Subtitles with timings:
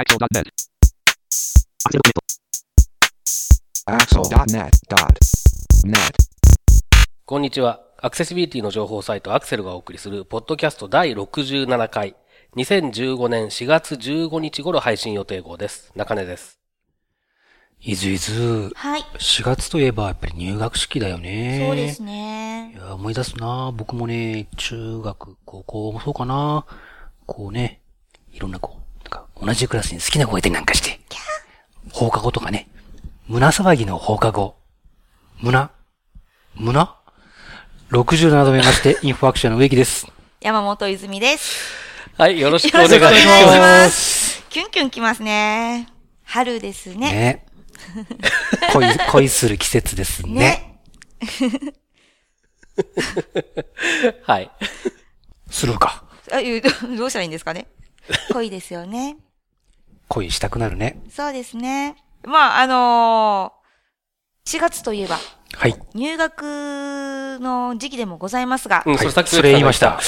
[0.00, 0.48] Axel.net.
[3.84, 5.92] Axel.net.net.
[7.26, 7.82] こんにちは。
[8.00, 12.16] アクセシビリティの情報サイトアクセルがお送りする、ポッドキャスト第67回、
[12.56, 15.92] 2015年4月15日頃配信予定号です。
[15.94, 16.58] 中根です。
[17.80, 19.02] いずいず、はい。
[19.18, 21.62] 4月といえばやっぱり入学式だよね。
[21.66, 22.74] そうですいね。
[22.74, 26.64] や、思い出すな僕もね、中学、高校もそうかな
[27.26, 27.82] こうね、
[28.32, 28.80] いろんなこう、
[29.10, 31.00] か同じクラスに好きな子がいたりなんかして、
[31.92, 32.68] 放課後とかね、
[33.28, 34.56] 胸騒ぎの放課後、
[35.40, 35.68] 胸？
[36.54, 36.88] 胸
[37.90, 40.06] ?67 度目まして、インフォアクションの植木です。
[40.40, 41.74] 山本泉です。
[42.16, 43.58] はい、よろしくお願いししくお願いしま。
[43.58, 44.46] ますす。
[44.50, 45.88] キュンキュンきますね。
[46.24, 46.98] 春ですね。
[46.98, 47.46] ね。
[48.72, 50.34] 恋、恋する季節ですね。
[50.34, 50.80] ね。
[54.24, 54.50] はい。
[55.50, 56.04] するか。
[56.30, 56.62] あ、いう
[56.96, 57.66] どうしたらいいんですかね。
[58.32, 59.16] 恋ですよね。
[60.08, 61.00] 恋したくなるね。
[61.10, 61.96] そうですね。
[62.24, 65.18] まあ、あのー、4月といえば、
[65.54, 65.74] はい。
[65.94, 69.98] 入学の時期でもございますが、うん、はいそれさっきそれ言いました。
[69.98, 70.02] はい。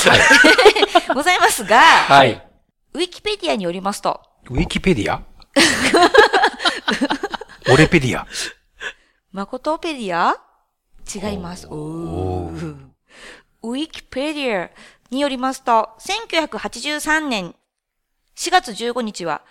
[1.14, 2.46] ございますが、はい。
[2.94, 4.20] ウィキペディアによりますと、
[4.50, 5.22] ウィキペディア？
[7.72, 8.26] オレペディア？
[9.30, 10.36] マコトペディア？
[11.12, 11.66] 違います。
[11.68, 12.76] おー
[13.62, 14.70] ウィキペディア
[15.10, 17.54] によりますと、1983年
[18.36, 19.42] 4月15日は、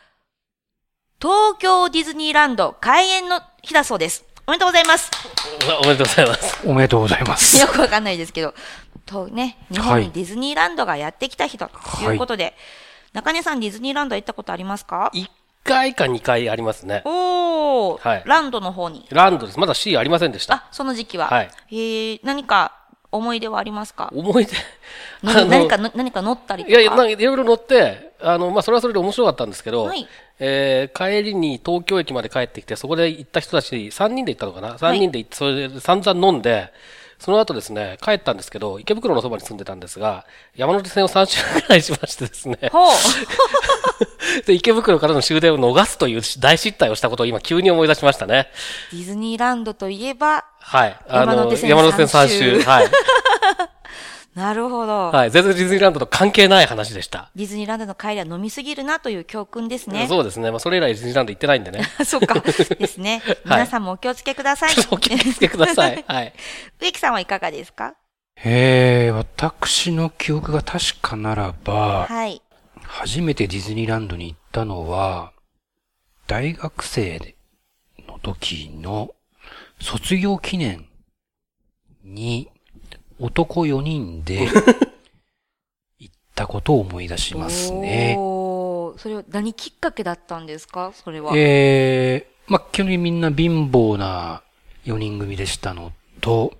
[1.21, 4.25] 東京ディズニーランド開園の日だそうです。
[4.47, 5.11] おめでとうございます。
[5.83, 6.67] おめでとうございます。
[6.67, 7.59] おめでとうございます。
[7.59, 8.55] よくわかんないですけど、
[9.05, 11.69] とね、日本はいにディズニーランドがやってきた日と
[12.01, 12.55] いうことで、
[13.13, 15.29] 中根さんディズニーランド行ったことありますか？1
[15.63, 17.03] 回か2回ありますね。
[17.05, 19.05] おー、はいランドの方に。
[19.11, 19.59] ランドです。
[19.59, 20.55] まだ C ありませんでした。
[20.55, 21.27] あ、その時期は。
[21.27, 22.80] はいえー、何か
[23.11, 24.09] 思い出はありますか？
[24.15, 24.53] 思い出？
[25.23, 26.71] 何かの、何か乗ったりとか？
[26.71, 30.07] いやいや、なんかいろいろ乗って、あの、まあ、それはそれで面白かったんですけど、はい
[30.39, 36.71] えー帰りに東京駅まで帰ってきて、そこで行った人たち、3人で行ったのかな ?3 人で行って、それで散々飲んで、
[37.19, 40.25] その後ですね、帰ったんですけど、池袋のそばに住んでたんですが、
[40.55, 42.87] 山手線を3周くらいしましてですね、ほう。
[44.45, 48.49] で、池袋からの終電を逃すという大失態をしたことを今急に思い出しましたね。
[48.91, 50.97] ディズニーランドといえば、はい。
[51.07, 52.59] あの、山手線山手線3三周。
[52.61, 52.87] 周はい。
[54.33, 55.11] なるほど。
[55.11, 55.31] はい。
[55.31, 57.29] 全然ディズニーランドと関係ない話でした。
[57.35, 60.05] ディズニーランドの帰りは飲みすぎるなという教訓ですね。
[60.07, 60.51] そうですね。
[60.51, 61.83] まあ、それ以来ディズニーランド行ってないんでね。
[62.05, 62.39] そうか。
[62.39, 63.21] ですね。
[63.43, 64.73] 皆さんもお気をつけください。
[64.89, 66.03] お気をつけください。
[66.07, 66.33] はい。
[66.79, 67.95] 植木さんはいかがですか？
[68.43, 72.41] えー、私の記憶が確かならば、はい。
[72.93, 75.31] 初めてディズニーランドに行ったのは、
[76.27, 77.35] 大学生
[78.07, 79.15] の時の
[79.79, 80.85] 卒業記念
[82.03, 82.49] に
[83.17, 84.47] 男4人で
[85.99, 88.15] 行ったことを思い出しますね。
[88.17, 90.91] おーそれは何きっかけだったんですか？
[90.93, 91.31] それは。
[91.35, 94.43] えー、まあ、基本的にみんな貧乏な
[94.85, 96.53] 4人組でしたのと、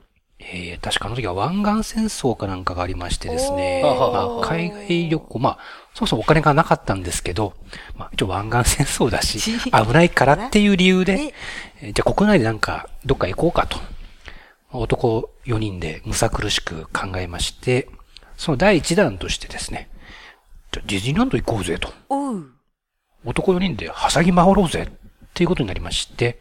[0.43, 5.59] えー、確かあの時は湾岸戦争かなんかがありましてですね、まあ、海外旅行、まあ、
[5.93, 7.53] そもそもお金がなかったんですけど、
[7.95, 11.33] まあ、一応湾岸戦争だし、危ないからっていう理由で、
[11.81, 11.89] え。
[11.89, 13.79] ーじゃあ国内でなんかどっか行こうかと、
[14.71, 17.89] 男4人でむさ苦しく考えまして、
[18.37, 19.89] その第一弾としてですね、
[20.71, 21.91] じゃあディズニーランド行こうぜと。
[23.25, 26.39] 男4人ではしゃぎ回ろうぜっていうことになりまして、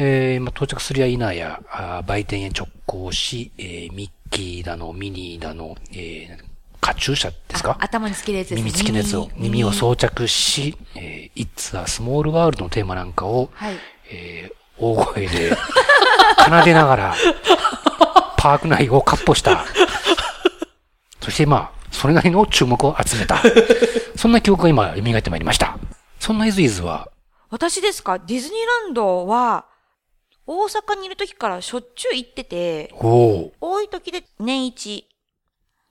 [0.00, 6.48] えーまあ、到着するや否や、あー売店へ直行し、えーミッキーだの、ミニーだの、えー
[6.80, 7.76] カチューシャですか？
[7.80, 8.62] 頭につけるやつですね。
[8.62, 13.74] 耳付きのやつを、耳を装着し、えー、It's a Small World のテーマなんかを、はい。
[14.10, 15.50] えー大声で
[16.46, 17.14] 奏でながら、
[18.36, 19.64] パーク内をカッポした。
[21.20, 23.42] そしてまあ、それなりの注目を集めた。
[24.14, 25.76] そんな記憶が今、蘇ってまいりました。
[26.20, 27.08] そんなイズイズは、
[27.50, 28.20] 私ですか？
[28.20, 29.64] ディズニーランドは、
[30.50, 35.06] 大阪にいる時からしょっちゅう行ってて、多い時で年一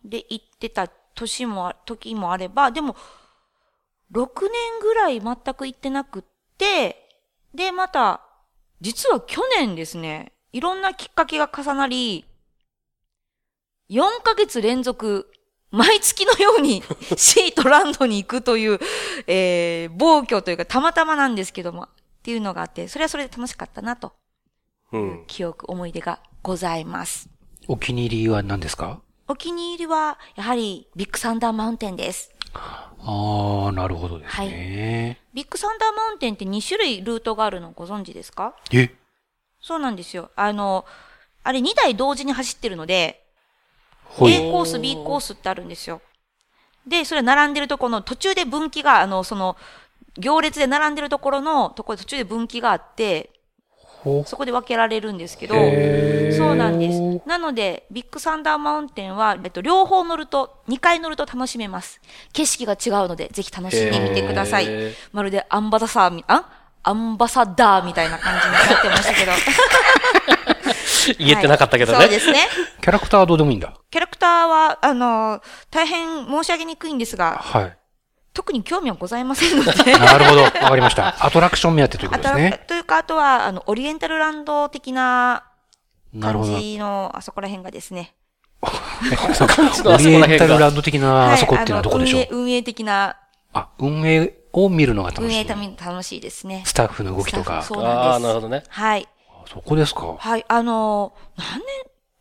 [0.03, 2.95] で行ってた年もあ、時もあれば、でも、
[4.11, 6.23] 6年ぐらい全く行ってなくっ
[6.57, 7.07] て、
[7.53, 8.21] で、また、
[8.81, 12.25] 実は去年ですね、いろんなきっかけが重なり、
[13.91, 15.31] 4ヶ月連続、
[15.69, 16.81] 毎月のように
[17.15, 18.79] シートランドに行くという、
[19.27, 21.89] えー、暴挙というかたまたまなんですけども、っ
[22.23, 24.26] ていうのがあって、それはそれで楽しかったなと、うん。
[25.27, 27.29] 記憶、思い出がございます。
[27.67, 29.01] お気に入りは何ですか？
[29.27, 32.31] お気に入りは、やはり、ビッグサンダーマウンテンです。
[32.53, 35.21] ああ、なるほどですね。
[35.33, 38.55] ビッグサンダーマウンテンって2種類ルートがあるのご存知ですか？
[38.71, 38.89] え？
[39.59, 40.31] そうなんですよ。
[40.35, 40.85] あの、
[41.43, 43.23] あれ2台同時に走ってるので。
[44.21, 46.01] A コース、B コースってあるんですよ。
[46.87, 49.57] で、それ並んでるとこの途中で分岐が、あの、その、
[50.17, 53.36] 行列で並んでるところのところで途中で分岐があって、ほ
[54.25, 57.27] そこで分けられるんですけど、そうなんです。
[57.27, 61.99] なので、ビッグサンダーマウンテンは、えっと、両方乗ると、2回乗ると楽しめます。
[62.33, 64.67] 景色が違うので、ぜひ楽しんでみてください。
[65.11, 66.63] まるでアンバサダーみ、あ？
[66.83, 69.31] アンバサダーみたいな感じになってましたけど。
[71.19, 71.97] 言えてなかったけどね。
[71.97, 72.47] はいそうですね。
[72.81, 73.73] キャラクターはどうでもいいんだ。
[73.91, 77.77] キャラクターは、あの、大変申し上げにくいんですが、はい。
[78.37, 79.71] 特に興味はございませんので。
[79.97, 80.43] なるほど。
[80.43, 81.25] わかりました。
[81.25, 82.63] アトラクション目当てというこあととですね。
[82.67, 85.43] というか、あとは、あの、オリエンタルランド的な
[86.13, 86.59] 感なるほど。
[86.59, 88.13] じの、あそこら辺がですね。
[88.61, 92.21] オリエンタルランド的なはいあそこっていうのはどこでしょう？
[92.21, 93.17] あの運営、運営的な、
[93.53, 95.75] あ、運営を見るのが楽しい運営。
[95.83, 96.61] 楽しいですね。
[96.63, 97.63] スタッフの動きとか。
[97.63, 98.05] そうなんです。
[98.05, 98.63] ああ、なるほどね。
[98.69, 99.07] はい。
[99.51, 100.15] そこですか。
[100.19, 100.45] はい。
[100.47, 101.59] あの、何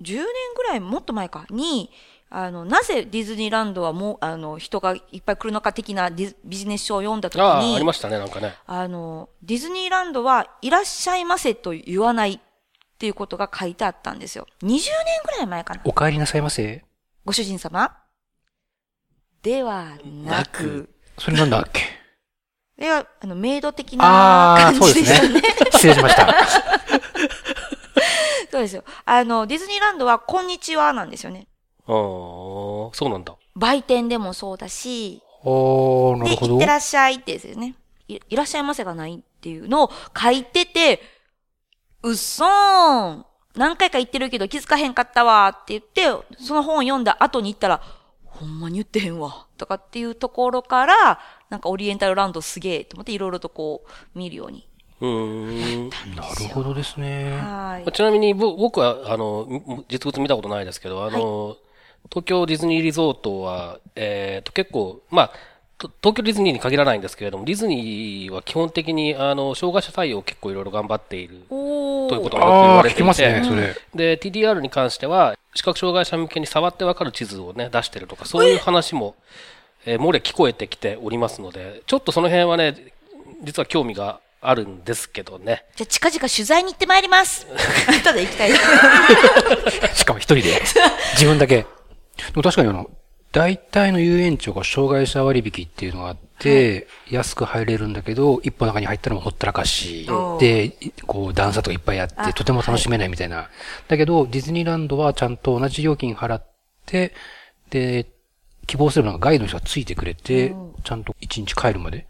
[0.00, 0.24] 年、10年
[0.56, 1.90] ぐらい、もっと前か、に、
[2.28, 8.54] あの、なぜディズニーランドはもう、あの、人がいっぱい来るのか的なディズビジネス書を読んだときああ、りましたね、なんかね。
[8.66, 12.40] あの、ディズニーランドはいらっしゃいませと言わないっ
[12.98, 14.46] ていうことが書いてあったんですよ。
[14.62, 14.80] 20年
[15.24, 15.80] ぐらい前かな。
[15.84, 16.84] お帰りなさいませ。
[17.24, 17.96] ご主人様
[19.42, 19.92] では
[20.24, 20.88] なく
[21.18, 21.82] それなんだっけ？
[22.76, 25.40] それは、あの、メイド的な感じですしたね。
[25.40, 25.42] ね。
[25.72, 26.26] 失礼しました。
[28.50, 28.84] そうですよ。
[29.06, 31.46] あの、ディズニーランドは、こんにちはなんですよね。
[31.86, 33.34] ああ、そうなんだ。
[33.54, 36.66] 売店でもそうだし、おー、なで、るほどいって。
[36.66, 37.74] らっしゃいってですよね。
[38.08, 41.00] いいらっしゃいませがないっていうのを書いてて、
[42.02, 43.26] うっそーん。
[43.54, 47.80] 何回か言ってるけど気づかへんかったわって言って、その本を読んだ後に言ったら、
[48.24, 49.46] ほんまに言ってへんわ。
[49.56, 54.68] とかっていうところから、なんかオリエンタルランドすげえと思っていろいろとこう見るように。
[55.00, 55.88] うーん。
[56.14, 57.32] なるほどですね。
[57.38, 57.92] はい。
[57.92, 61.56] ちなみにぼ僕は、あの、み実物見たことないですけど、あの、
[62.10, 65.32] 東京ディズニーリゾートは、えっ、と、結構、まあ、
[65.78, 71.42] と東京ディズニーに限らないんですけれども、ディズニーは基本的に、あの、障害者対応を結構いろいろ頑張っている。
[71.48, 73.76] ということがよく言われていて、きますね、それ。
[73.94, 79.14] で、TDR に関しては、視覚障害者向けに触ってわかる地図をね、出してるとか、そういう話も、
[79.84, 82.92] えー漏れ聞こえてきておりますので、ちょっとその辺はね、
[83.42, 85.64] 実は興味があるんですけどね。
[85.76, 87.46] じゃあ近々取材に行ってまいります。
[87.86, 88.52] 後で行きたい。
[89.94, 90.60] しかも一人で。
[91.12, 91.66] 自分だけ。
[92.16, 92.90] でも確かにあの、
[93.32, 100.72] 大体の遊園地が障害者割引っていうのがあって、安く入れるんだけど、一歩中に入ったらもうほったらかしお、で、
[101.06, 103.50] こう段差とかいっぱいあって、あとても楽しめないみたいな。
[103.88, 106.46] だけど、ディズニーランドはちゃんと同じ料金払っ
[106.86, 107.12] て、
[107.68, 108.06] で、
[108.66, 110.54] 希望すればなんかガイドの人がついてくれて、
[110.84, 112.06] ちゃんと一日帰るまで、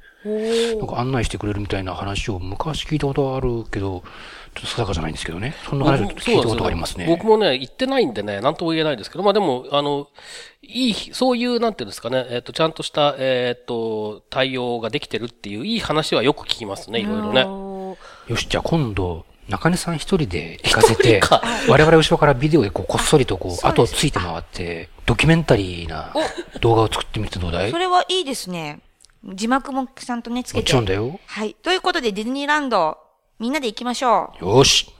[0.78, 4.04] なんか案内してくれるみたいな話を昔聞いたことがあるけど、
[4.56, 5.54] ちょっと定かじゃないんですけどね。
[5.68, 7.06] そんな話を聞いたことがありますね。
[7.06, 10.08] 僕もね、行ってないんでね、なんとも言えないですけど、まあでも、あの、
[10.62, 17.42] いい、そういう、なんていうんですかね、えっ、と、ちゃんとした、えっ、と、対応ができてるっていう、いい話はよく聞きますね、いろいろね。
[18.28, 21.20] よし、じゃあ今度、中根さん一人で行かせて
[21.68, 26.12] 我々後ろからビデオでこうこっそりとこう、後をついて回って、ドキュメンタリーな
[26.60, 27.70] 動画を作ってみてどうだい？
[27.70, 28.80] それはいいですね。
[29.22, 30.68] 字幕もちゃんとね、つけもて。
[30.68, 31.20] ちろんだよ。
[31.26, 31.54] はい。
[31.62, 32.98] ということで、ディズニーランド、
[33.38, 34.44] みんなで行きましょう。
[34.44, 34.90] よし。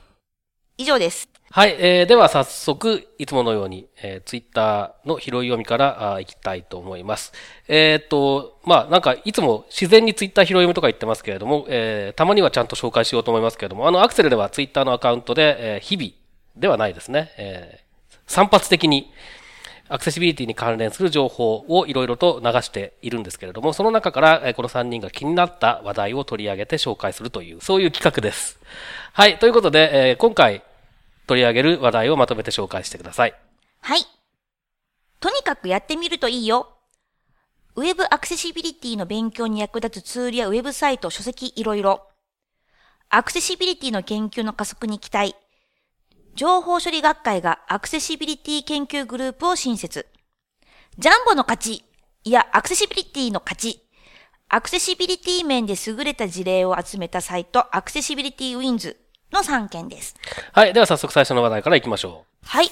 [0.77, 1.27] 以上です。
[1.51, 7.33] はい、えー、では早速、いつものように、えー、ツイッターの拾い読みからあー行きたいと思います。
[7.67, 16.11] えーっと、まあなんか、いつも自然にツイッター拾い読みとか言ってますけれども、えー、たまにはちゃんと紹介しようと思いますけれども、あの、アクセルではツイッターのアカウントで、えー、日々
[16.57, 19.11] ではないですね、えー、散発的に、
[19.89, 28.59] アクセシビリティに関連する情報をいろいろと流しているんですけれども、その中から、この3人が気になった話題を取り上げて紹介するという、そういう企画です。
[29.13, 30.63] はい、ということで、え今回
[31.27, 33.35] 取り上げる話題をまとめて紹介してください。
[33.81, 34.01] はい。
[35.21, 36.69] とにかくやってみるといいよ。
[37.75, 42.07] ウェブアクセシビリティの勉強に役立つツールやウェブサイト、書籍いろいろ。
[43.09, 45.37] アクセシビリティの研究の加速に期待。
[46.37, 50.07] 情報処理学会がアクセシビリティ研究グループを新設。
[50.99, 51.85] ジャンボの勝ち。
[52.25, 53.81] いや、アクセシビリティの勝ち。
[54.51, 58.99] アクセシビリティ面で優れた事例を集めたサイト、 Accessibility Wins
[59.33, 60.15] の3件です。
[60.53, 60.75] はい。
[60.75, 62.67] では早速最初の話題から行きましょはい。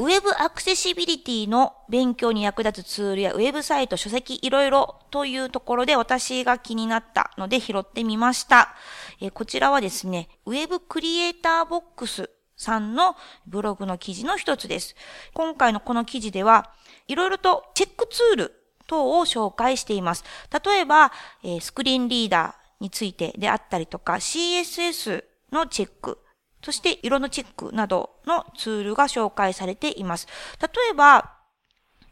[0.00, 8.74] ウェブアクセシビリティの勉強に役立つツールやウェブサイト、書籍いろいろというところで私が気になったので拾ってみました。
[9.20, 14.96] えーこちらはですね、ウェブクリエイターボックスさんのブログの記事の一つです。
[15.34, 16.72] 今回のこの記事では、
[17.06, 18.52] いろいろとチェックツール
[18.86, 20.24] 等を紹介しています。
[20.64, 26.18] 例えば、えスクリーンリーダーについてであったりとか、CSS のチェック、
[26.64, 30.26] そして色のチェックなどのツールが紹介されています。
[30.60, 31.34] 例えば、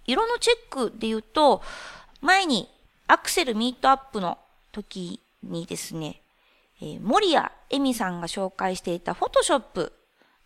[0.07, 1.63] 色のチェックで言うと、
[2.21, 2.69] 前に
[3.07, 4.39] アクセルミートアップの
[4.73, 6.23] 時にですね、
[6.81, 9.93] えー、森谷恵美さんが紹介していたフォトショップ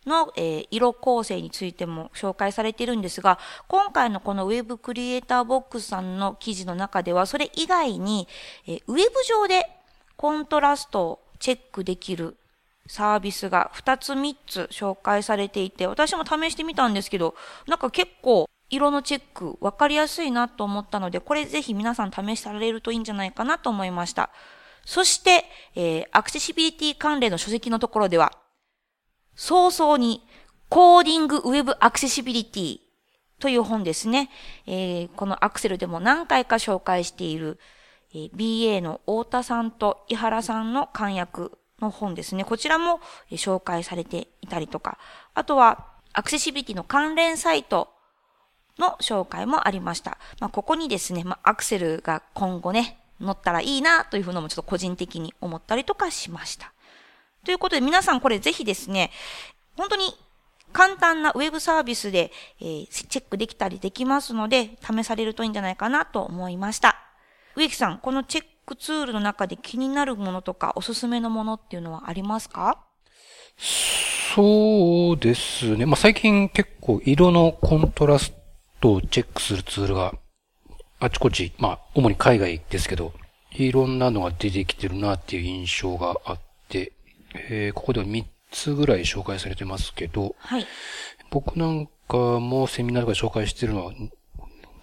[0.05, 8.27] の、えー、色構成についても紹介されているんですが、今回のこのウェブクリエイターボックスさんの記事の中では、それ以外に、
[8.67, 9.69] えー、ウェブ上で
[10.15, 12.35] コントラストをチェックできる
[12.87, 17.35] サービスが2つ3つ紹介されていて、私も試してみたんですけど、
[17.67, 24.31] なんか結構色のチェック分かりやすいなと思ったので、これぜひ皆さん試されるといいんじゃないかなと思いました。
[24.85, 28.31] そして、えー、アクセシビリティ関連の書籍のところでは、
[29.39, 30.21] 早々に
[30.67, 32.79] コーディングウェブアクセシビリティ
[33.39, 34.29] という本ですね。
[34.67, 37.57] えー、このアクセルでも何回か紹介している、
[38.13, 42.43] えー、BA の太田さんと井原さんの簡約の本ですね。
[42.43, 42.99] こちらも
[43.31, 44.97] 紹介されていたりとか、
[45.33, 47.93] あとはアクセシビリティの関連サイト
[48.77, 50.17] の紹介もありました。
[50.41, 56.73] まあ、ここにですね、まあ、アクセルが今後ね、乗ったらいいなというふうのもちょっと個人的に思ったりとかしました。
[57.49, 59.09] ということで皆さんこれぜひですね、
[59.75, 60.13] 本当に
[60.71, 66.95] 簡単なウェブサービスで、えー、チェックできたりできますので、試されるといいんじゃないかなと思いました。
[67.55, 72.85] 植木さん、このチェックツールの中で気になるものとかおすすめのものっていうのはありますか？
[74.35, 75.87] そうですね。
[75.87, 78.31] まあ、最近結構色のコントラス
[78.79, 80.13] トをチェックするツールが
[80.99, 83.11] あちこち、まあ、主に海外ですけど、
[83.53, 86.48] いろんなのが出てきてるなっていう印象があって、
[87.33, 90.65] えー、ここでは3つぐらい紹介されてますけど、はい、
[91.31, 93.93] 僕なんかもセミナーとか紹介してるのは、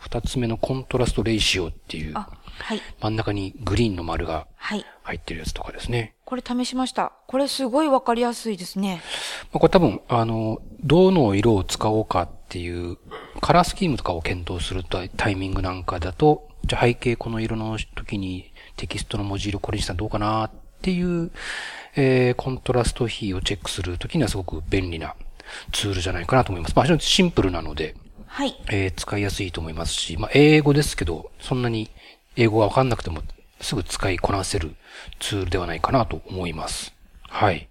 [0.08, 2.28] 2つ目のコントラストレイシオっていう、は
[2.74, 2.80] い。
[3.00, 5.98] 真ん中にグリーンの丸が入ってるやつとかですね。
[5.98, 7.12] はい、これ試しました。
[7.26, 9.02] これすごいわかりやすいですね。
[9.52, 12.98] まあ、これ多分、あの、どの色を使おうかっていう、
[13.40, 21.31] カラースキームとかを検討するタイミングなんかだと、じゃあ背景この色の時にテキストの文字色これにしたらどうかなっていう、
[21.95, 25.14] えー、コントラスト比をチェックするときにはすごく便利な
[25.73, 26.75] ツールじゃないかなと思います。
[26.76, 27.95] まあ、非常にシンプルなので、
[28.26, 28.55] はい。
[28.69, 31.90] えー、使いやすいと思いますし、まあ、英語ですけど、そんなに
[32.37, 33.23] 英語がわかんなくても
[33.61, 34.75] すぐ使いこなせる
[35.21, 36.95] ツールではないかなと思います。
[37.23, 37.69] はい。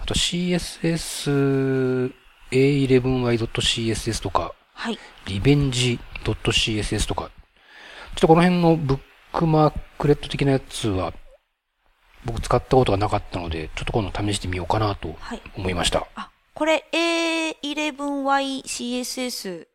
[0.00, 2.12] あと CSS
[2.52, 4.98] A11y.css とか、はい。
[5.26, 7.30] リベンジ .css とか、
[8.14, 9.00] ちょっとこの辺のブッ
[9.32, 11.12] クマークレット的なやつは、
[12.24, 15.16] 僕使ったことがなかったので、ちょっと今度試してみようかなと
[15.56, 16.00] 思いました。
[16.00, 19.66] はい、あ、これ A11yCSS、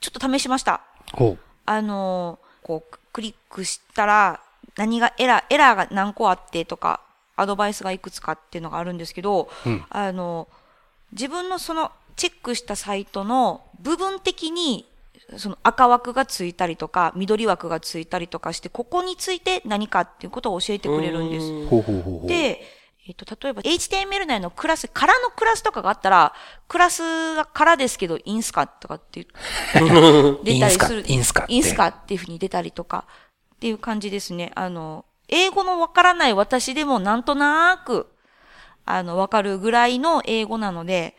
[0.00, 0.80] ちょっと試しました。
[1.12, 1.38] ほう。
[1.66, 4.40] あのこう、クリックしたら、
[4.76, 7.00] 何がエラー、エラーが何個あってとか、
[7.36, 10.48] アドバイスがいくつかっていうのがあるんですけど、うん、あの、
[11.12, 14.86] 自分のそのチェックしたサイトの部分的に
[15.38, 22.26] その赤枠がついたりとか、緑枠がついたりとかして、ここについて何かっていうことを教えてくれるんです。
[22.26, 22.62] で、
[23.08, 26.34] えっ、と、例えば HTML 内のクラス、空のクラスとかがあったら、
[26.68, 29.26] クラスが空ですけど、インスカとかって
[30.44, 31.04] 出たりする。
[31.06, 31.44] インスカ。
[31.48, 33.04] インスカっていうふうに出たりとか、
[33.56, 34.52] っていう感じですね。
[34.54, 38.06] あの、英語のわからない私でもなんとなく、
[38.84, 41.16] あの、わかるぐらいの英語なので、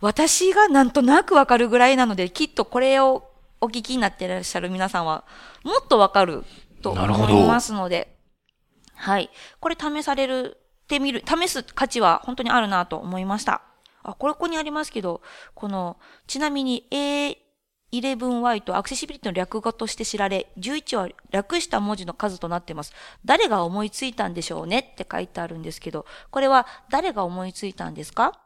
[0.00, 3.29] 私がなんとなくわかるぐらいなので、きっとこれを
[3.60, 5.24] お聞きになっていらっしゃる皆さんは、
[5.64, 6.44] もっとわかる
[6.82, 8.16] と思いますので、
[8.94, 9.30] はい。
[9.60, 13.62] これ試されるってみる、試す価値は本当にあるなと思いました。
[14.02, 15.20] あ、これここにありますけど、
[15.54, 16.86] この、ちなみに
[17.92, 22.94] A11Y とアクセシビリティの略語として知られ、11は略した文字の数となっています。
[23.24, 28.40] 誰が思いついたんでしょうねって書いてあるんですけど、これは誰が思いついたんですか？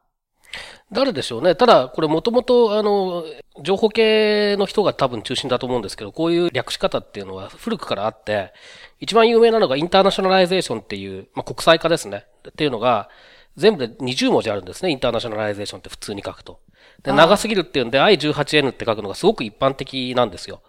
[0.93, 1.55] 誰でしょうね。
[1.55, 3.25] ただ、これもともと、あの、
[3.63, 8.53] 情報系の人が多分中心だと思うんですけど、こういう略し方っていうのは古くからあって、
[9.01, 12.27] 一番有名なのが internationalization っていう、まあ、国際化ですね。
[12.49, 13.09] っていうのが、
[13.57, 14.91] 全部で20文字あるんですね。
[14.91, 16.61] internationalization って普通に書くと。
[17.03, 20.63] で、長すぎるっていうんで I18N って書くのがすごく一般的なんですよ。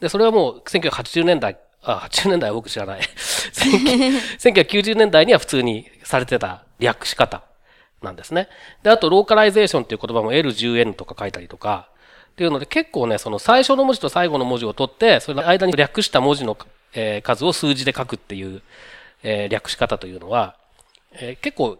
[0.00, 3.00] で、それはもう1980年代、あ、80年代は僕知らない。
[3.00, 7.44] 1990年代には普通にされてた略し方
[8.02, 8.48] なんですね。
[8.82, 11.88] で、あと、 localization っていう言葉も L10N とか書いたりとか、
[12.32, 16.56] っていうので結構ね、その最初の文字と最後の文字を取って、それの間に略した文字の、
[16.94, 18.62] え、数を数字で書くっていう、
[19.22, 20.56] え、略し方というのは、
[21.12, 21.78] え、結構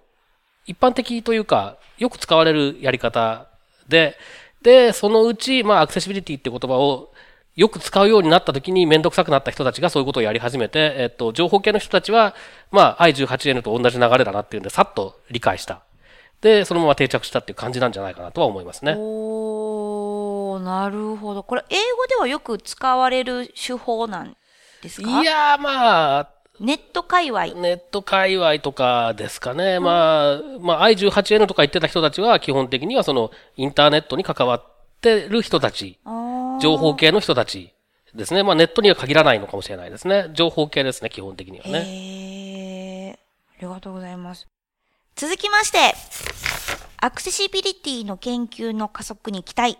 [0.67, 3.49] 一般的というか、よく使われるやり方
[3.89, 4.17] で、
[4.63, 7.13] で、そのうち、まあ、アクセシビリティって言葉を
[7.57, 12.35] よく使うようになった時にめんどくさくなった人たちがそういうことをやり始めて、えっと、情報系の人たちは、
[12.71, 15.83] まあ、I18N と同じ流れだなっていうんで、さっと理解した
[16.43, 18.95] で、そのまま定着したっていう感じなんじゃないかなとは思いますね。
[18.99, 21.43] おなるほど。
[21.43, 24.37] これ、英語ではよく使われる手法なん
[24.83, 25.23] ですか？
[25.23, 26.31] いやまあ、
[26.61, 27.47] ネット界隈。
[27.55, 29.81] ネット界隈とかですかね。
[29.81, 34.65] まあ、まあ、I18N とか言ってた人たちは基本的にはそのインターネットに関わっ
[35.01, 35.99] てる人たち、
[36.61, 37.73] 情報系の人たち
[38.15, 38.43] ですね。
[38.43, 40.31] まあ、ネットには限らないのかもしれないですね。
[40.35, 41.85] 情報系ですね、基本的にはね。
[41.87, 43.15] へー。
[43.15, 43.17] あ
[43.61, 44.49] りがとうございます。
[45.15, 45.79] 続きまして、
[46.97, 49.79] アクセシビリティの研究の加速に期待。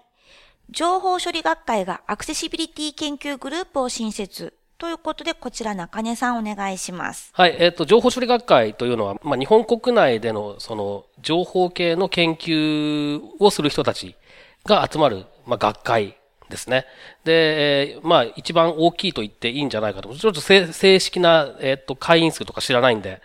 [0.71, 4.55] 情報処理学会がアクセシビリティ研究グループを新設。
[4.79, 7.31] ということで、こちら中根さんお願いします。
[7.35, 14.17] はい、えっ、と、情報処理学会というのは、まあ、日本国内での、その、情報系の研究をする人たち
[14.65, 16.17] が集まる、まあ、学会
[16.51, 16.85] ですね。
[17.25, 20.15] で、えーまあ、一番大きいと言っていいんじゃないかと。
[20.15, 23.23] ちょっと正正式な、えっ、と、会員数とか知らないんで、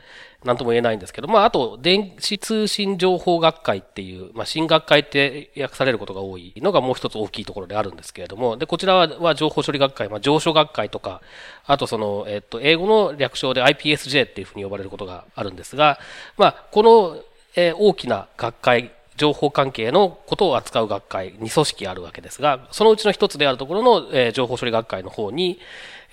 [0.47, 11.21] なんとも言えないんですけど、まあ、あと、電子通信情報学会っていう、まあ、新学会って訳されることが多いのがもう一つ大きいところであるんですけれども、で、こちらは、情報処理学会、まあ、情書学会とか、
[11.65, 15.99] あとその、えっと、英語の略称で IPSJ っていうふうに呼ばれることがあるんですが、
[16.37, 17.17] まあ、この、
[17.57, 25.59] え大きな学会、情報関係のことを扱う学会に組織あるわけですが、そのうちの一つであるところの、え情報処理学会の方に、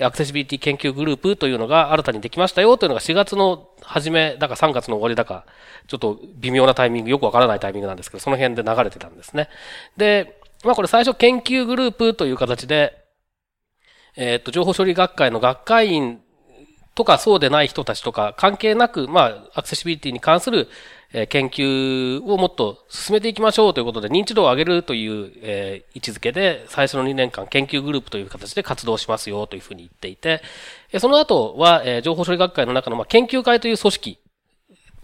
[0.01, 5.47] アクセシビリティ研究グループというのが新たにできましたよというのが4月の初めだか3月の終わりだか、
[5.87, 9.49] ちょっと微妙なタイミング、よくわからないタイミングなんですけど、その辺で流れてたんですね。
[9.97, 13.05] で、まあこれ最初研究グループという形で、
[14.17, 16.21] えっと、情報処理学会の学会員
[16.95, 20.69] とかそうでない人たちとか関係なく、まあ、アクセシビリティに関する、
[21.17, 30.43] え研究をもっと進めていきましょうということで、認知度を上げるという、え位置づけで、最初の2年間研究グループという形で活動しますよというふうに言っていて、
[30.93, 34.19] えその後は、え情報処理学会の中の、ま、研究会という組織、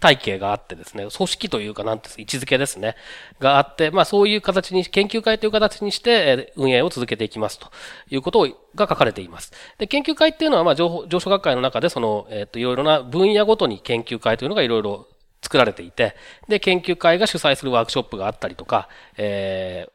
[0.01, 2.97] 体系があってですね、組織というかなんていうんです位置づけですね、
[3.39, 7.71] があって、まあそういう形に、研究会という形にして、運営を続けていきますと
[8.09, 9.53] いうことをが書かれています。
[9.77, 15.07] で、研究会っていうのは、まあ情報、情書学会の中で、その、えっ、と、いろいろな分野ごとに研究会というのがいろいろ
[15.41, 16.15] 作られていて、
[16.47, 19.91] で、研究会が主催するワークショップがあったりとか、えー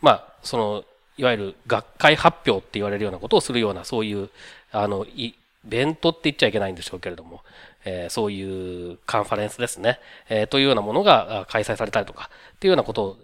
[0.00, 0.84] まあ、その、
[1.16, 4.30] いわゆる学会発表って言われるようなことをするような、そういう、
[4.70, 5.34] あの、イ
[5.64, 7.42] ベントって言っちゃいけないんでしょうけれども、
[7.84, 13.16] えーそういうカンファレンスですね、えーというようなものが開催されたりとか、っていうようなこと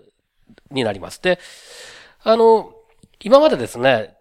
[0.70, 1.20] になります。
[1.22, 1.38] で、
[2.22, 2.72] あの、
[3.20, 4.14] 今までですね、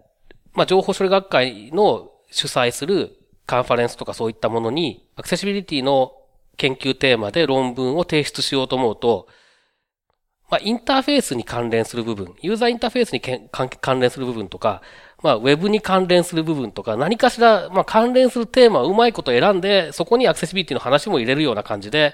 [0.54, 6.13] まあ、情報処理学会の主催するカンファレンスとかそういったものに、アクセシビリティの
[6.62, 9.28] 研究テーマで論文を提出しようと思うと、
[10.52, 13.21] まあ、インターフェースに関連する部分、ユーザーインターフェースに
[13.80, 14.84] 関連する部分とか、
[15.24, 22.13] まあ、ウェブに関連する部分とか、何かしら、まあ、関連するテーマをうまいこと選んで、そこにアクセシビリティの話も入れるような感じで、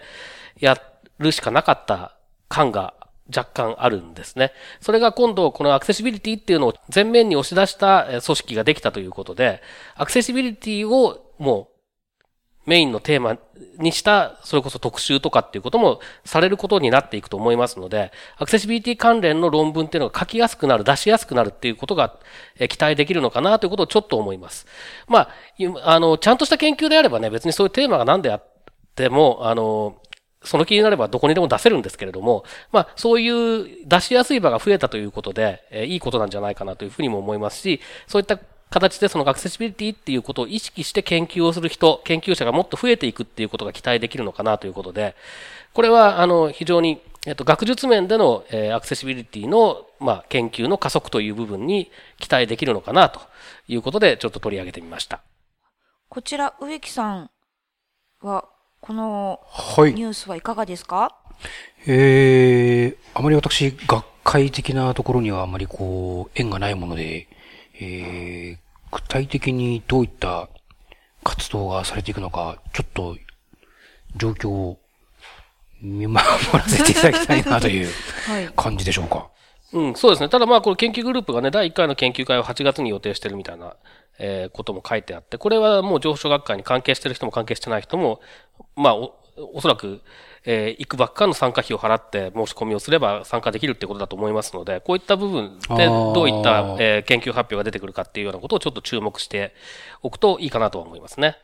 [0.59, 0.77] や
[1.17, 2.15] るしかなかった
[2.47, 2.93] 感が
[3.35, 4.53] 若干あるんですね。
[4.79, 9.61] それが今度、このアクセシビリティっていうのを前面に押し出した組織ができたということで、
[9.95, 11.76] アクセシビリティをもう
[12.67, 13.37] メインのテーマ
[13.79, 22.19] にした、それこそ特集とかっていうこともされることになっていくと思いますので、アクセシビリティ関連の論文っていうのが書きやすくなる、出しやすくなるっていうことが
[22.69, 24.67] 期待できるのかなということをちょっと思います。
[25.07, 25.29] まあ、
[25.83, 28.43] あの、ちゃんとした研究であればね、別にそういうテーマが何であっ
[28.95, 30.01] ても、あの、
[30.43, 45.15] その気になればどこにでも出せるんですけれども、まあ、そういう出しやすい場が増えたということで、えいいことなんじゃないかなというふうにも思いますし、そういった形でそのアクセシビリティっていうことを意識して研究をする人、研究者がもっと増えていくっていうことが期待できるのかなということで、
[45.73, 53.21] これは、あの、非常に、えっと、学術面での、えーアクセシビリティの、まあ、研究の加速という部分に期待できるのかなと
[53.67, 55.21] いうことで、ちょっと取り上げてみました。
[56.09, 57.29] こちら、植木さん
[58.21, 58.45] は、
[58.79, 61.15] このはいニュースはいかがですか？
[61.87, 67.27] えー、あまり私、学会的なところにはあまりこう、縁がないもので、
[67.79, 68.57] えー、
[68.91, 70.49] 具体的にどういった
[71.23, 73.17] 活動がされていくのか、ちょっと、
[74.15, 74.79] 状況を
[75.81, 77.87] 見守らせていただきたいなという
[78.25, 78.49] はい。
[78.55, 79.29] 感じでしょうか。
[79.73, 80.29] うん、そうですね。
[80.29, 83.75] ただまあ、これ研究グループがね、第1回の研究会を8月に予定してるみたいな、
[84.19, 88.21] えーことも書いてあって、これはもう情報学会に関係してる人も関係してない人も、
[88.75, 88.95] まあ、
[89.37, 90.01] お、おそらく、
[90.45, 99.53] えー行くばっかの参加費を払って申し込みをすれば参加できるってことだと思いますので、こういった部分でどういった、えー研究発表が出てくるかっていうようなことをちょっと注目して
[100.01, 101.37] おくといいかなとは思いますね。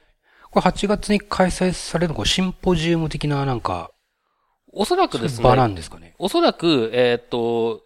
[0.51, 3.91] これ8月に開催されるのはシンポジウム的ななんか、
[4.71, 5.43] おそらくですね。
[5.43, 6.15] 場なんですかね？
[6.19, 7.81] おそらく、えーっと、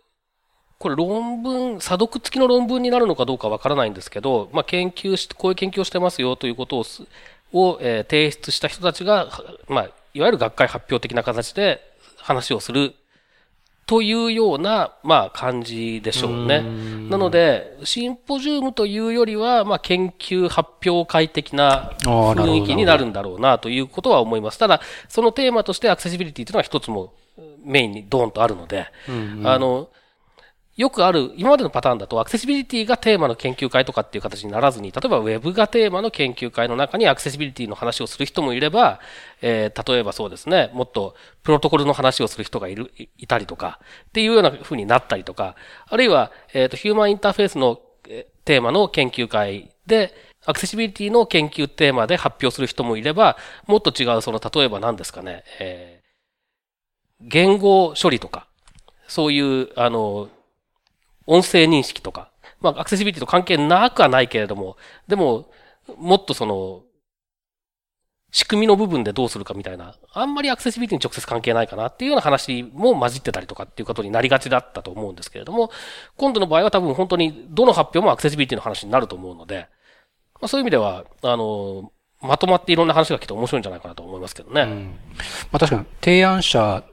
[0.79, 7.03] これ論文、査読付きの論文になるのかどうかわからないんですけど、まあ、研究し、こういう研究をしてますよということをす、
[7.53, 9.83] を、えー提出した人たちが、はまあ、
[10.13, 11.81] いわゆる学会発表的な形で
[12.17, 13.07] 話をするっ
[13.87, 16.61] というような、まあ、感じでしょうね。
[17.09, 24.59] なので、シンポジウムというよりは、まあ、研究発表会的な雰囲気になるんだろうな、ということは思います。
[24.59, 27.13] ただ、そのテーマとしてアクセシビリティというのは一つも
[27.63, 29.87] メインにドーンとあるので、うんうん、あの、
[30.77, 38.99] よくある、今までのパターンだと、アクセシビリティがテーマの研究会とかっていう形にならずに、例えば Web がテーマの研究会の中にアクセシビリティの話をする人もいれば、
[39.41, 45.55] えー、例えばそうですね、もっとプロトコルの話をする人がいる、いたりとか、っていうような風になったりとか、
[45.87, 47.81] あるいは、えっ、と、ヒューマンインターフェースの
[48.45, 50.13] テーマの研究会で、
[50.45, 53.35] アクセシビリティの研究テーマで発表する人もいれば、
[53.65, 58.47] もっと違う、その、例えば何ですかね、えー、言語処理とか、
[59.07, 60.29] そういう、あの、
[61.27, 65.49] 音声認識とか、まあ、アクセシビリティと関係なくはないけれども、でも、
[65.97, 66.81] もっとその、
[68.31, 75.71] 仕組みの部分でどうするかみたいな、あんまりアクセシビリティに直接関係ないかなっていうような話も混じってたりとかっていうことになりがちだったと思うんですけれども、
[76.17, 79.67] 今度の場合は多分本当にどの発表もアクセシビリティの話になると思うので、
[80.35, 84.61] まあ、そういう意味では、あの、まとまっていろんな話が来て面白いんじゃないかなと思いますけどね。
[84.61, 84.99] うん、
[85.51, 86.83] まあ確かに提案者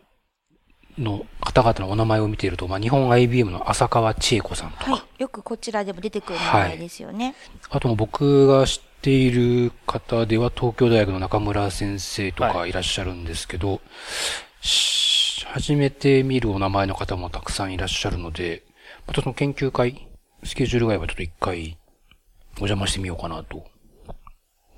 [0.98, 5.22] の方々のお名前を見ていると、まあ、日本 IBM の浅川千恵子さんとか、はい。
[5.22, 7.26] よくこちらでも出てくる名前ですよね。
[7.26, 7.34] はい、
[7.70, 13.80] あと僕が知っている方では、東京大学の中村先生とかいらっしゃるんですけど、はい、
[15.52, 18.62] 初めて見るお名前の方もたくさんいらっしゃるので、
[19.06, 20.08] またその研究会、
[20.44, 21.78] スケジュール外はちょっと一回
[22.56, 23.64] お邪魔してみようかなと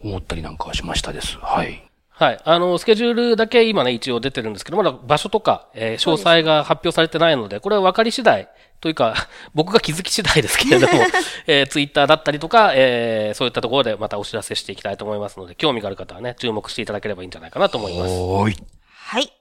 [0.03, 1.37] 思ったりなんかしましたです。
[1.39, 1.87] はい。
[2.19, 2.41] はい。
[2.45, 8.49] あの、スケジュールだけ今ね、一応出てるんですけど、まだ場所とか、えー、詳細が発表されてないので、これは分かり次第、
[8.81, 10.95] というか、 僕が気づき次第ですけれども、
[11.47, 18.15] えー、ツイッターだったりとか、えー、そういったところでまたお知らせしていきたいと思いますので、興味がある方はね、注目していただければいいんじゃないかなと思います。
[18.15, 18.57] はい。
[18.89, 19.33] はい。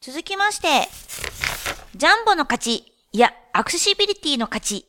[0.00, 0.68] 続きまして、
[1.96, 4.86] ジャンボの勝ち、いや、アクセシビリティの勝ち。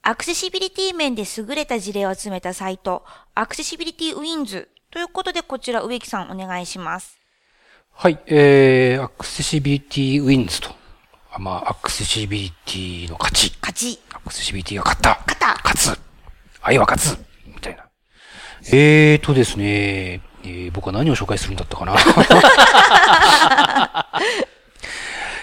[0.00, 3.04] アクセシビリティ面で優れた事例を集めたサイト、
[3.34, 7.18] Accessibility Wins ということで、こちら植木さんお願いします。
[7.90, 10.70] はい、えー、 Accessibility Wins と。
[11.36, 13.52] まあ、アクセシビリティの勝ち。
[13.60, 13.98] 勝ち。
[14.12, 15.20] アクセシビリティが勝った。
[15.26, 15.60] 勝った。
[15.64, 16.00] 勝つ。
[16.62, 17.18] 愛は勝つ。
[17.44, 17.82] みたいな。
[18.72, 21.96] えーとですね、えー、僕は何を紹介するんだったかな。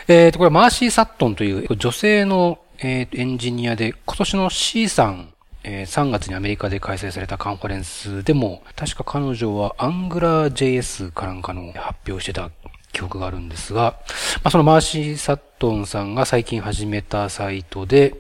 [0.08, 5.31] えーと、これマーシー・サットンという女性の、えー、エンジニアで、今年の C さん
[5.64, 12.50] えー、3月にアメリカで開催されたカンファレンスでも、確か彼女は AngularJS かなんかの発表してた
[12.94, 14.00] 記憶があるんですが、
[14.38, 18.16] まあ、そのマーシー・サットンさんが最近始めたサイトで、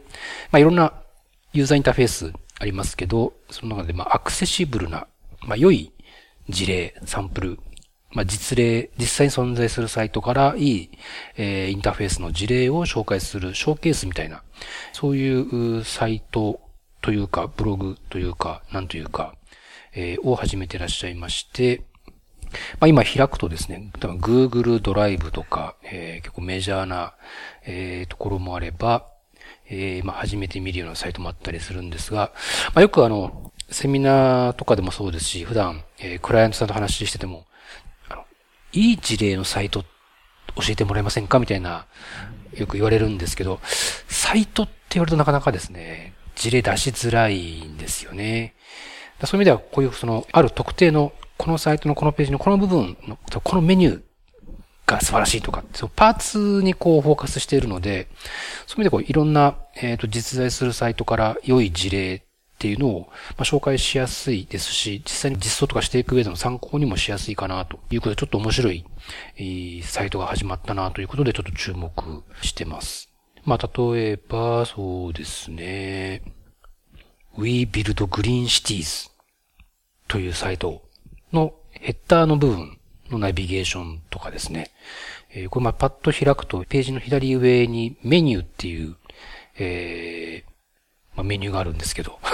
[0.51, 0.93] まあ、いろんな
[1.53, 5.07] ユーザーインターフェースありますけど、その中でまあアクセシブルな、
[5.41, 5.91] まあ、良い
[6.47, 7.59] 事例、サンプル、
[8.11, 10.89] まあ、実例、実際に存在するサイトからいい、
[11.37, 14.43] えー、インターフェースの事例を紹介するショーケースみたいな、
[14.93, 16.61] そういうサイト
[17.01, 19.35] というか、ブログというか、なんというか、
[19.93, 21.83] えー、を始めてらっしゃいまして、
[22.79, 27.13] まあ、今開くとですね、多分 Google ドライブとか、えー、結構メジャーな、
[27.65, 29.07] えー、ところもあれば、
[29.69, 32.33] えー、まあ、初めて見るようなサイトもあったりするんですが、
[32.73, 37.45] まあ、よくあの、セミナーとかでもそうですし、普段、えー、クライアントさんと話してても、
[38.09, 38.25] あの、
[38.73, 39.87] いい事例のサイト教
[40.69, 41.39] えてもらえませんか？
[41.39, 41.85] みたいな、
[42.53, 43.61] よく言われるんですけど、
[44.09, 46.10] サイトって言われるとなかなかですね、
[46.41, 48.55] 事例出しづらいんですよね。
[49.25, 54.01] そういう意味では、こういうその、ある特定の、このサイトのこのページのこの部分の、このメニュー
[54.87, 58.07] が素晴らしいとか、そのパーツにこうフォーカスしているので、
[58.65, 62.21] そういう意味でこういろんな、えっ、ー、と、実在するサイトから良い事例っ
[62.57, 68.83] ていうのを、まあ、紹介しやすいですし、実際に実装とかしていく上での参考にもしやすいかなということで、ちょっと面白い、
[69.37, 71.91] えー、サイトが始まったなということで、ちょっと注目
[72.41, 73.10] してます。
[73.43, 76.21] まあ、例えば、そうですね。
[77.37, 79.09] We Build Green Cities
[80.07, 80.81] というサイト
[81.31, 82.77] のヘッダーの部分
[83.09, 84.71] のナビゲーションとかですね。
[85.33, 88.95] えー、これまパッと開くとページの左上にメニューっていう、
[89.57, 90.49] えー、
[91.15, 92.19] まあ、メニューがあるんですけど。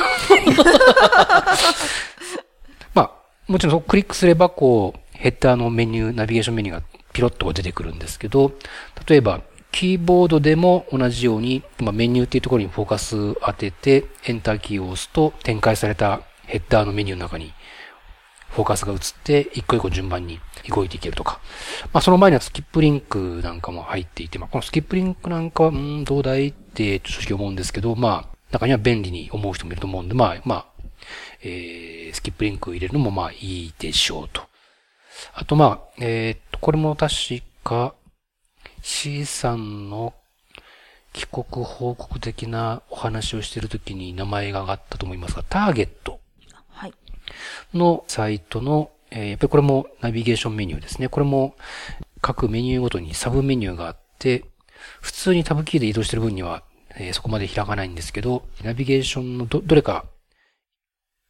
[2.93, 3.11] まあ、
[3.47, 8.51] もちろんクリックすればこう、ヘッダーのメニュー、ナビゲーションメニューがピロッと出てくるんですけど、
[9.07, 9.41] 例えば、
[9.71, 17.53] キーボードでも同じように、まあ、メニューっていうところにフォーカス当てて、エンターキーを押すと展開されたヘッダーのメニューの中に
[18.49, 21.39] フォーカスが移って、一個一個順番に動いていけるとか。
[21.93, 30.65] まあ、その前にはスキップリンクなんかも入っていて、まあ、このスキップリンクなんかは、うん、どうだいって正直思うんですけど、まあ、中には便利に思う人もいると思うんで、まあ、まあ、
[31.43, 34.41] えー、スキップリンク入れるのもまあいいでしょうと。
[35.33, 37.13] あとまあ、えー、っと、これも確
[37.63, 37.93] か、
[38.81, 40.13] C さんの
[41.13, 46.19] 帰国報告的なお話をしているときに名前が挙がったと思いますが、ターゲット
[46.69, 46.93] はい。
[47.73, 51.09] のサイトの、えーやっぱりこれもナビゲーションメニューですね。
[51.09, 51.55] これも
[52.21, 54.45] 各メニューごとにサブメニューがあって、
[55.01, 56.63] 普通にタブキーで移動してる分には、
[56.95, 60.05] えーそこまで開かないんですけど、ナビゲーションのど、どれか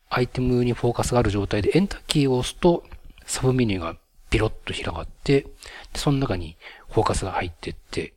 [0.09, 2.83] アイテムにフォーカスがある状態でエンターキーを押すと
[3.25, 3.97] サブメニューが
[4.29, 5.49] ピロッと広がって、で
[5.95, 6.57] その中に
[6.89, 8.13] フォーカスが入ってって、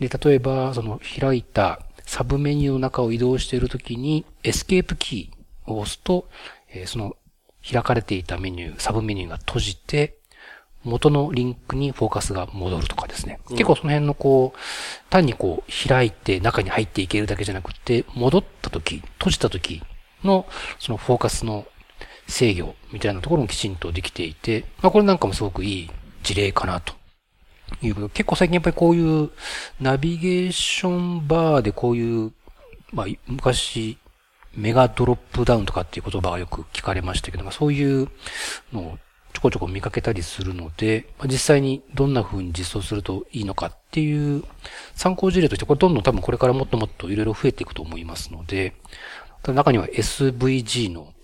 [0.00, 6.28] で、例えば、その開いたサブメニューの中を移動しているときに、エスケープキーを押すと、
[6.70, 7.16] えーその
[7.62, 10.16] 開かれていたメニュー、サブメニューが閉じて、
[10.82, 13.38] 元のリンクにフォーカスが戻るとかですね。
[13.50, 14.58] 結構その辺のこう、
[15.10, 19.82] 単にこう開いて中に入っていけるだけじゃなくて、戻った時、閉じた時
[20.24, 20.46] の
[20.78, 21.66] そのフォーカスの
[22.26, 25.90] 制御みたいなところもきちんとできていて、まあこれなんかもすごくいい
[26.22, 26.94] 事例かなと
[27.82, 28.08] いうこと。
[28.10, 29.30] 結構最近やっぱりこういう
[29.80, 32.32] ナビゲーションバーでこういう、
[32.92, 33.98] まあ昔、
[34.54, 38.08] メガドロップダウンとかっていう言葉がよく聞かれましたけど、まあそういう
[38.72, 38.98] のを
[39.32, 44.42] ちょこちょこ見かけたりするので、まあ実際にどんな風に実装するといいのかっていう
[44.94, 48.74] 参考事例として、これどんどん多分これからもっともっといろいろ増えていくと思いますので、
[49.46, 51.14] 中には SVG の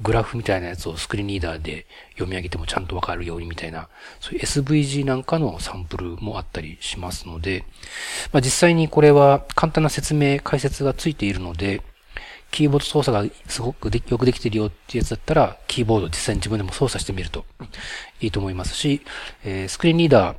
[0.00, 3.88] グラフみたいなやつをスクリーンリーダーで読み上げてもちゃんとわかるようにみたいな、
[4.20, 7.64] そういう SVG なんかのサンプルもあったりしますので、
[8.32, 11.82] まあ実際にこれは簡単な説明、解説がついているので、
[12.50, 17.44] キーボード操作がすごくよくできてるよっていうやつだったら、キーボード実際に自分でも操作してみると
[18.20, 19.02] いいと思いますし、
[19.44, 20.36] えースクリーンリーダー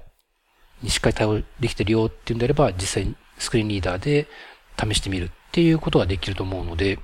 [0.81, 4.27] にしっかり対応できてるよっていうんであれば、実際にスクリーンリーダーで
[4.79, 6.99] 試してみるっていうことができると思うので、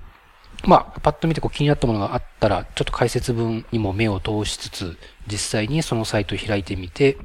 [0.66, 4.98] まあ、パッと見てこう気になったものがあったら、ちょっと解説文にも目を通しつつ、
[5.28, 7.18] 実際にそのサイトを開いてみて、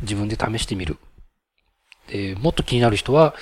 [0.00, 0.98] 自分で試してみる。
[2.08, 3.34] でもっと気になる人は、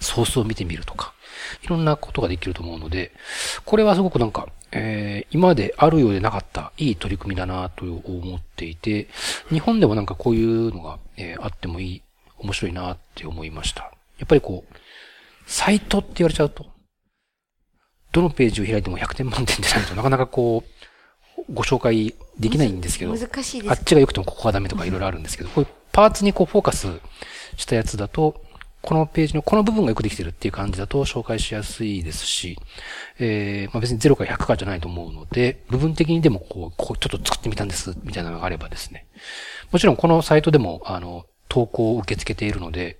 [0.00, 1.14] ソースを見てみるとか、
[1.62, 3.12] いろんなことができると思うので、
[3.64, 9.08] これはすごくなんか、えー今まであるようでなかったいい取り組みだなと思っていて、
[9.50, 12.02] 日本でもなんかこういうのが、えーあってもいい、
[12.38, 13.92] 面白いなって思いました。
[14.18, 14.74] やっぱりこう、
[15.46, 16.66] サイトって言われちゃうと、
[18.14, 23.70] どのページを開いても100点満点でないとなかなかこう、ご紹介できないんですけど、難しいです。
[23.72, 26.86] あっちが良くてもここがダメとかいろいろあるんですけど、こういうパーツにこうフォーカス
[27.56, 28.40] したやつだと、
[28.82, 32.56] このページのこの部分がよくできてるっていう感じだと紹介しやすいですし、
[33.18, 39.06] えー、まあ別に0か100かじゃないと思うので、部分的にでもこう、こうちょっと作ってみたんです、みたいなのがあればですね。
[39.72, 42.98] もちろんこのサイトでも、あの、投稿を受け付けているので、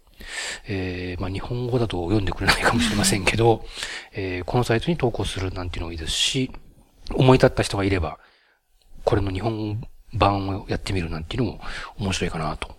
[0.67, 3.65] えー、まあ日本語だと読んでくれないかもしれませんけど、
[4.13, 6.51] えー、このサイトに投稿するなんていうのもいいですし、
[7.13, 8.19] 思い立った人がいれば、
[9.05, 9.83] これの日本
[10.15, 11.61] 版をやってみるなんていうのも
[11.99, 12.75] 面白いかなと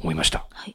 [0.00, 0.46] 思いました。
[0.50, 0.74] はい。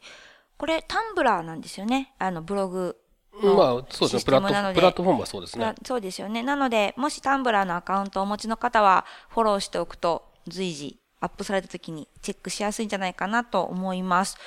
[0.57, 2.13] これ、タンブラーなんですよね。
[2.19, 2.97] あの、ブログ
[3.41, 4.23] のまあ、そうですね。
[4.23, 5.75] プラット、テムなのでプラットフォームはそうですねあ。
[5.83, 6.43] そうですよね。
[6.43, 14.37] なので、もしタンブラーのアカウントをお持ちの方は、フォローしておくと、随時アップされた時にチェックしやすいんじゃないかなと思います。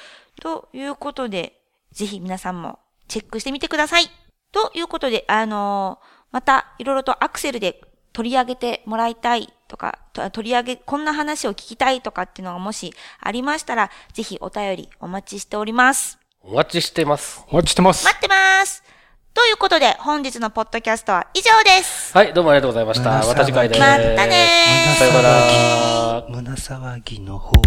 [0.41, 1.61] ということで、
[1.93, 4.11] ぜひ皆さんもチェックしてみてください。
[4.53, 7.81] ということで、あのーまた、いろいろとアクセルで
[8.13, 16.19] 取り上げてもらいたいとか、と取り上げ、こんな話を聞きたいとかっていうのがもしありましたら、ぜひお便りお待ちしております。
[16.43, 17.43] お待ちしてます。
[17.51, 18.05] お待ちしてます。
[18.05, 18.83] 待ってます
[19.33, 22.13] ということで、本日のポッドキャストは以上です。
[22.13, 23.11] はい、どうもありがとうございました。
[23.11, 23.81] また次回です。
[23.81, 26.27] またねーさようなら。
[26.29, 27.67] 胸騒ぎの方角